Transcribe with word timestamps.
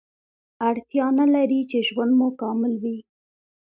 اړتیا 0.67 1.05
نلري 1.19 1.61
چې 1.71 1.77
ژوند 1.87 2.11
مو 2.19 2.27
کامل 2.41 2.73
وي 2.83 2.97